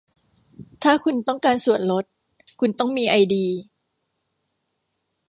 [0.83, 2.05] ถ้าคุณต้องการส่วนลด
[2.59, 3.47] คุณต้องมีไอดี